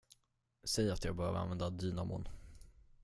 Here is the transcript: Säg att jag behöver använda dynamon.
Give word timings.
Säg 0.63 0.91
att 0.91 1.05
jag 1.05 1.15
behöver 1.15 1.39
använda 1.39 1.69
dynamon. 1.69 2.27